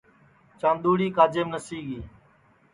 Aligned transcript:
چاندُؔوڑی 0.59 1.07
کاجیم 1.17 1.47
نسی 1.53 1.79
گی 1.87 1.99